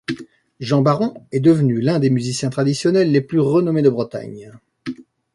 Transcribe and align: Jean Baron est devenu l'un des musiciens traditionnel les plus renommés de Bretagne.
Jean 0.59 0.81
Baron 0.81 1.13
est 1.31 1.39
devenu 1.39 1.79
l'un 1.79 1.99
des 1.99 2.09
musiciens 2.09 2.49
traditionnel 2.49 3.11
les 3.11 3.21
plus 3.21 3.39
renommés 3.39 3.83
de 3.83 3.89
Bretagne. 3.91 4.51